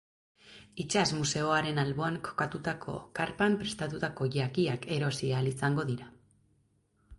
Itsas 0.83 1.11
museoaren 1.17 1.81
alboan 1.83 2.17
kokatutako 2.29 2.97
karpan 3.21 3.59
prestatutako 3.61 4.29
jakiak 4.39 4.91
erosi 4.99 5.33
ahal 5.37 5.55
izango 5.55 5.89
dira. 5.95 6.13